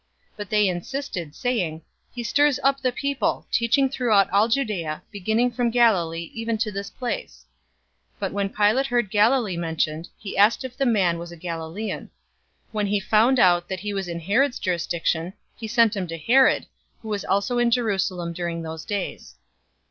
[0.31, 5.51] 023:005 But they insisted, saying, "He stirs up the people, teaching throughout all Judea, beginning
[5.51, 7.45] from Galilee even to this place."
[8.13, 12.09] 023:006 But when Pilate heard Galilee mentioned, he asked if the man was a Galilean.
[12.69, 16.17] 023:007 When he found out that he was in Herod's jurisdiction, he sent him to
[16.17, 16.65] Herod,
[17.03, 19.35] who was also in Jerusalem during those days.